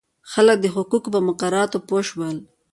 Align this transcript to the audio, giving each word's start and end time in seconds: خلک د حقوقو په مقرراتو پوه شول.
خلک 0.31 0.57
د 0.61 0.65
حقوقو 0.75 1.13
په 1.15 1.19
مقرراتو 1.27 1.77
پوه 1.87 2.01
شول. 2.09 2.37